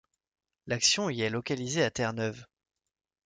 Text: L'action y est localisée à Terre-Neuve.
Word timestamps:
L'action 0.65 1.11
y 1.11 1.21
est 1.21 1.29
localisée 1.29 1.83
à 1.83 1.91
Terre-Neuve. 1.91 2.47